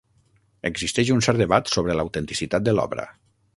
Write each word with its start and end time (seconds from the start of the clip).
Existeix 0.69 1.11
un 1.17 1.21
cert 1.27 1.43
debat 1.43 1.71
sobre 1.75 1.99
l'autenticitat 1.99 2.69
de 2.71 2.77
l'obra. 2.79 3.09